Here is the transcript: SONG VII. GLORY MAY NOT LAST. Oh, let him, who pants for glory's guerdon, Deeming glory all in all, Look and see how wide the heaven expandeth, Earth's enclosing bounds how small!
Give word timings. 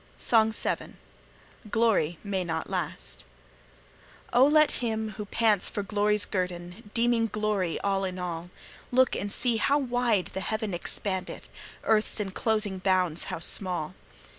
SONG 0.17 0.51
VII. 0.53 0.93
GLORY 1.69 2.17
MAY 2.23 2.43
NOT 2.43 2.71
LAST. 2.71 3.23
Oh, 4.33 4.47
let 4.47 4.71
him, 4.81 5.09
who 5.09 5.25
pants 5.25 5.69
for 5.69 5.83
glory's 5.83 6.25
guerdon, 6.25 6.89
Deeming 6.95 7.27
glory 7.27 7.79
all 7.81 8.03
in 8.03 8.17
all, 8.17 8.49
Look 8.91 9.15
and 9.15 9.31
see 9.31 9.57
how 9.57 9.77
wide 9.77 10.31
the 10.33 10.41
heaven 10.41 10.71
expandeth, 10.73 11.49
Earth's 11.83 12.19
enclosing 12.19 12.79
bounds 12.79 13.25
how 13.25 13.37
small! 13.37 13.93